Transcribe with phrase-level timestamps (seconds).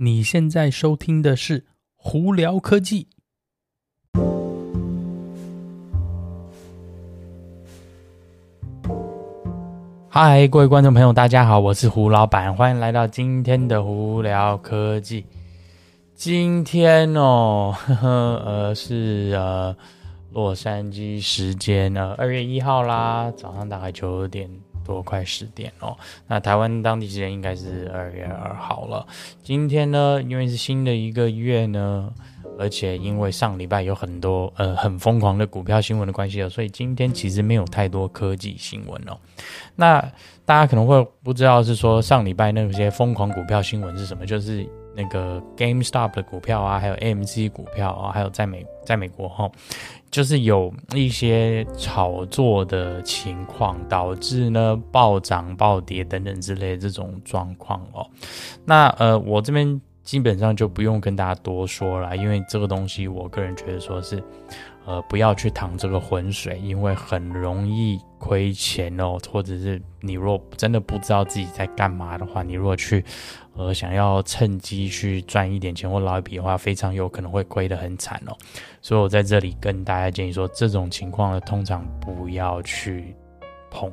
[0.00, 1.66] 你现在收听的是
[1.96, 3.08] 胡聊科技。
[10.08, 15.26] 嗨，各位观众朋友，大家好，我是胡老板，欢迎来到今天的胡聊科技。
[16.14, 18.08] 今天哦，呵呵
[18.46, 19.76] 呃，是呃，
[20.30, 24.48] 洛杉矶时间呢，二月一号啦，早上大概九点。
[24.88, 29.06] 多快十点哦，那台湾当地时间应该是二月二号了。
[29.42, 32.10] 今天呢，因为是新的一个月呢，
[32.58, 39.16] 而且因为上礼拜有很多呃很疯狂的股票新闻的关系哦，所以今天其实没有太多科技新闻哦。
[39.76, 40.00] 那
[40.44, 44.66] 大家可能会不知道是说上礼拜那些疯狂股票新闻是什么，就是。
[44.94, 49.48] 那个 GameStop 的股票啊，还有 AMC 股票啊，还有在美在美国哈，
[50.10, 58.06] 就是有一些炒作的情况，导致呢暴涨暴跌等等之类这种状况哦。
[58.64, 64.24] 那呃，我这边基本上就不用跟大家多说了，因为这个东西我个人觉得说是。
[64.86, 69.18] 呃，不要去淌这个浑水，因为很容易亏钱哦。
[69.30, 73.04] 或者是你若真的不知道自己在干嘛的话，你如果去，
[73.54, 78.32] 呃，想要趁机去赚一点钱或捞一笔的话，非常有可能会亏得很惨哦。
[78.80, 83.14] 所以我在这里跟大家建议说，这种情况呢，通常不要去
[83.70, 83.90] 碰。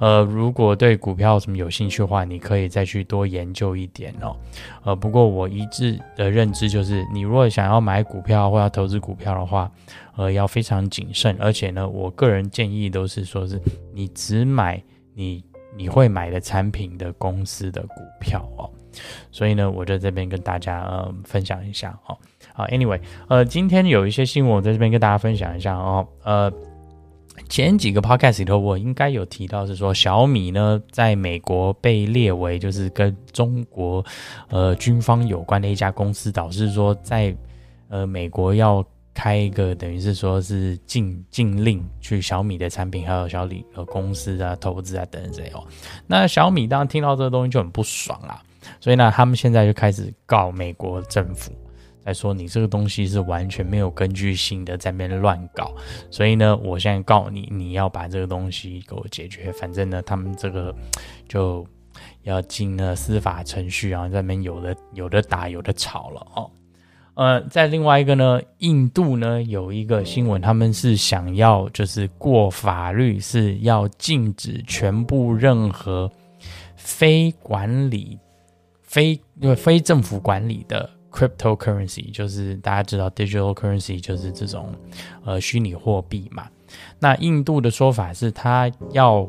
[0.00, 4.36] 呃，如果对股票什么有兴趣的话，你可以再去多研究一点哦。
[4.82, 9.70] 呃，不过我一致的认知就是，你如果想要买股票或要投资股票的话，
[10.16, 11.36] 呃，要非常谨慎。
[11.38, 13.58] 而且呢，我个人建议都是说，是
[13.94, 14.82] 你只买
[15.14, 15.44] 你
[15.76, 18.68] 你会买的产品的公司的股票哦。
[19.30, 22.18] 所以呢，我在这边跟大家呃分享一下哦。
[22.52, 26.06] 好，Anyway，呃，今天有一些新闻我在这边跟大家分享一下哦。
[26.24, 26.52] 呃。
[27.48, 34.04] 前几个 podcast 里头，我应该有提到是说，小米呢，在美国被列为就是跟中国
[34.48, 37.36] 呃军方有关的一家公司，导致说在
[37.88, 45.64] 呃美国要开一个等于是说是禁禁令，去小米的产品还有小米的公司啊投资啊等等这些哦。
[46.06, 48.42] 那小米当然听到这个东西就很不爽啦，
[48.80, 51.52] 所以呢，他们现在就开始告美国政府。
[52.04, 55.74] 再说你这个东西是完全没有根据性的，在那边乱搞，
[56.10, 59.50] 所以呢，我现在告你，你要把这个东西给我解决。
[59.52, 60.74] 反正呢，他们这个
[61.26, 61.66] 就
[62.22, 66.50] 要进了司法程序，然后在那边有的有的打，有的吵了哦。
[67.14, 76.10] 呃，在另外一个呢，印度呢有一个新闻，他们是想要就是过法律，是要禁止全部任何
[76.76, 78.18] 非管理、
[78.82, 80.90] 非因为非政府管理的。
[81.14, 84.74] Cryptocurrency 就是大家知道，digital currency 就是这种
[85.24, 86.48] 呃虚拟货币嘛。
[86.98, 89.28] 那印度的说法是，他要，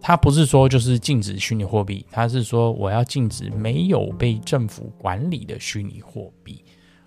[0.00, 6.64] 他不是说就是禁止虚拟货币，他是说我要禁止没有被政府管理的虚拟货币。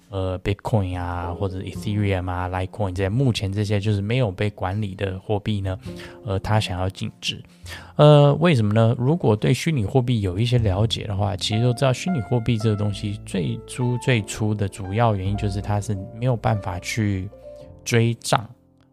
[0.10, 5.78] 呃，Bitcoin 啊，或者 Ethereum 啊，Litecoin 这些，目前这些就是没有被管理的货币呢，
[6.26, 7.44] 呃，他想要禁止。
[7.98, 8.96] 呃，为什么呢？
[8.98, 17.30] 如果对虚拟货币有一些了解的话，其实都知道虚拟货币这个东西最初最初的主要原因就是它是没有办法去
[17.84, 18.48] 追账。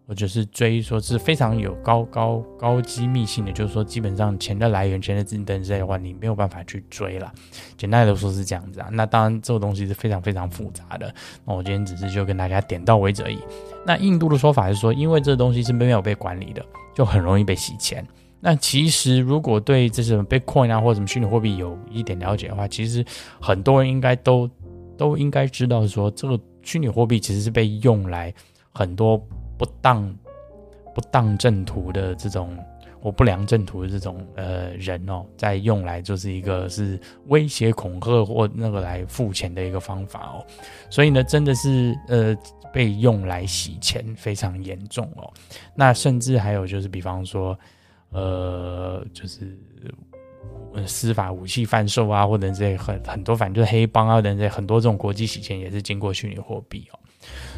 [0.07, 7.33] 或者是追说是非常有高高高机密性的，就是说基本上钱的来源、钱的资金等之类的话，你没有办法去追了。
[7.79, 8.89] 简单来说是这样子啊。
[8.93, 11.15] 那当然这个东西是非常非常复杂的。
[11.47, 13.39] 那我今天只是就跟大家点到为止而已。
[13.87, 16.63] 那印度的说法是说，因为这东西是没有被管理的，
[16.95, 18.07] 就很容易被洗钱。
[18.41, 23.03] 那其实如果对这种 Bitcoin 啊或者什么虚拟货币有一点了解的话，其实
[23.41, 24.51] 很多人应该都
[24.99, 28.35] 都应该知道说，这个虚拟货币其实是被用来
[28.71, 29.27] 很多。
[29.57, 30.15] 不当、
[30.95, 32.57] 不当正途的这种
[33.01, 40.47] 或不良正途的这种呃人哦，在用来就是一个是威胁恐吓或那个来付钱的一个方法哦，
[40.89, 42.35] 所以呢，真的是呃
[42.73, 45.31] 被用来洗钱非常严重哦。
[45.75, 47.59] 那甚至还有就是，比方说
[48.11, 49.57] 呃，就是
[50.87, 56.99] 司法武器贩售啊，或者这些很很多，反正就是黑帮啊等等，很多这种国际洗钱也是经过虚拟货币哦。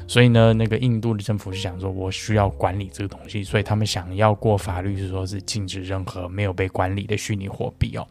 [0.08, 8.06] 所以呢，那个印度的政府是想说，我需要管理这个东西，所以他们想要过法律，是说是禁止任何没有被管理的虚拟货币哦。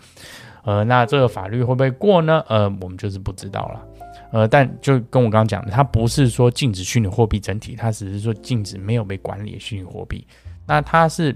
[0.64, 2.44] 呃，那这个法律会不会过呢？
[2.50, 3.86] 呃，我们就是不知道了。
[4.32, 10.26] 呃，但就跟我刚刚讲的，它不是说禁止虚拟货币整体，它只是说禁止没有被管理的虚拟货币。
[10.66, 11.34] 那它是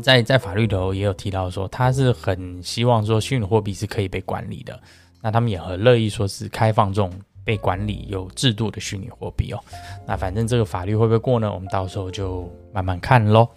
[0.00, 4.80] 在在法律头也有提到说，他是很希望说虚拟货币是可以被管理的。
[5.20, 7.12] 那他们也很乐意说是开放这种。
[7.44, 9.58] 被管理有制度的虚拟货币哦，
[10.06, 11.52] 那反正这个法律会不会过呢？
[11.52, 13.48] 我们到时候就慢慢看喽。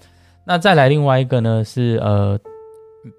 [0.45, 2.39] 那再来另外一个呢是呃，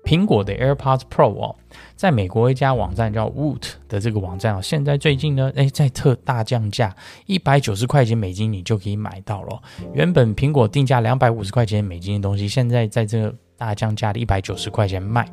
[0.04, 1.56] 苹果的 AirPods Pro 哦，
[1.96, 6.94] 在美国一家网站叫 Woot 的这个网站哦，现在最近呢，诶，在特大降价，
[7.26, 9.62] 一百九十块钱美金你就可以买到了。
[9.92, 13.34] 原本苹果定价两百五十块钱美金的东西，现在在这个。
[13.56, 15.26] 大降价的一百九十块钱卖，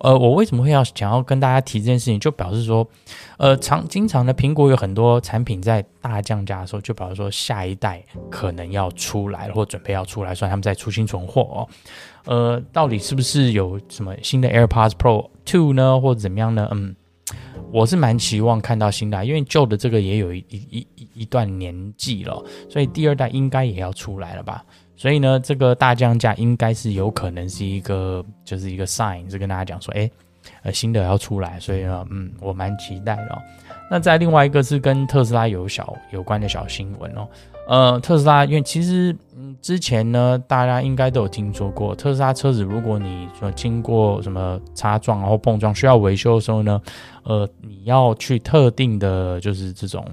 [0.00, 2.18] 呃，我为什么会要想要跟大家提这件事情？
[2.18, 2.86] 就表示说，
[3.36, 11.68] 呃，常经常的苹果有很多产品在大降价的时候，就表示说下一代可能要出来了，或准备要出来，所以他们在出新存货哦。
[12.24, 16.68] 呃，到底是不是有什么新的 AirPods Pro Two 呢，或者怎么样呢？
[16.72, 16.94] 嗯，
[17.72, 24.64] 我是蛮期望看到新的，因为旧的这个也有一一一一段年纪了，所以第二代应该也要出来了吧。
[24.98, 30.10] 所以呢，这个大降价应该是有可能是一个，就是一个 sign，是跟大家讲说，哎，
[30.64, 33.38] 呃，新的要出来，所以呢，嗯，我蛮期待的哦。
[33.88, 37.28] 那再另外一个是跟特斯拉有小有关的小新闻哦，
[37.68, 46.82] 呃，特斯拉因为其实嗯之前呢，大家应该都有听说过，特斯拉车子如果你说经过什么擦撞然后碰撞需要维修的时候呢，
[47.22, 50.04] 呃，你要去特定的，就是这种。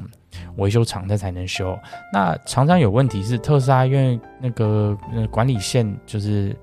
[0.57, 1.77] 维修厂它才能修，
[2.11, 4.97] 那常常有问题是特斯拉因为那个
[5.31, 6.55] 管理线就是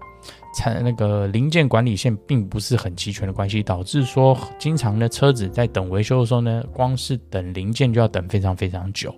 [0.56, 9.14] 产那个零件管理线并不是很齐全的关系，导致说经常的车子在等维修的时候呢，光是等零件就要等非常非常久。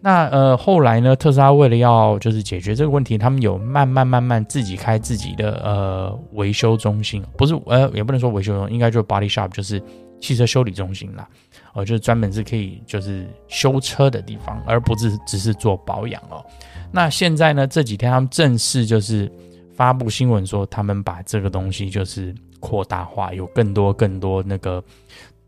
[0.00, 9.82] 那呃后来呢，特斯拉为了要就是解决这个问题，他们有慢慢慢慢自己开自己的呃维修中心，不是呃也不能说维修中心，应该就是 body shop，就是
[10.20, 11.28] 汽车修理中心啦。
[11.74, 16.44] 哦，就是专门是可以就是修车的地方，而不是只是做保养哦。
[16.90, 19.30] 那现在呢，这几天他们正式就是
[19.76, 24.82] 发布新闻说，他们把这个东西就是扩大化，有更多更多那个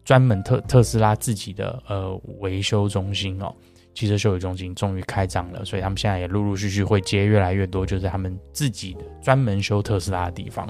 [0.04, 3.52] 专门特特斯拉自己的呃维修中心哦，
[3.94, 10.68] 汽车修理中心终于开张了，所以他们现在也陆陆续续会接越来越多，就是他们自己的专门修特斯拉的地方。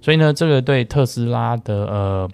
[0.00, 2.30] 所以呢，这个对特斯拉的呃。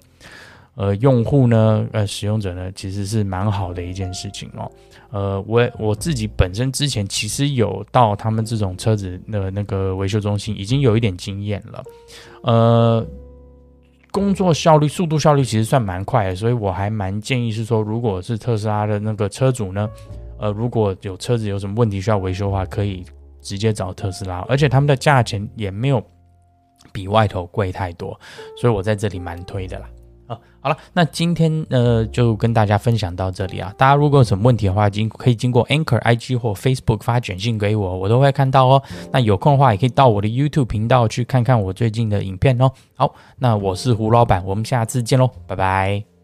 [0.77, 4.71] 呃，用户呢，呃，使用者呢，其实是蛮好的一件事情哦。
[5.09, 11.83] 呃，我我自己本身之前其实有到他们这种车子的那个维修中心，已经有一点经验了。
[12.43, 13.05] 呃，
[14.11, 19.89] 工作效率、速度效率其实算蛮快的，所以我还蛮建议是说，如果是特斯拉的那个车主呢，
[20.37, 23.03] 呃，如果有车子有什么问题需要维修的话，可以
[23.41, 26.03] 直接找特斯拉，而且他们的价钱也没有
[26.91, 28.19] 比外头贵太多，
[28.61, 29.89] 所以我在这里蛮推的啦。
[30.27, 33.73] 啊，好了，那今天呃就跟大家分享到这里啊。
[33.77, 38.83] 大家如果有什么问题的话，经可以经过 Anchor IG 或 Facebook 发短信给我，我都会看到哦。
[39.11, 42.71] 那有空的话，也可以到我的 YouTube 频道去看看我最近的影片哦。
[42.95, 46.16] 好，那我是胡老板，我们下次见喽，拜拜。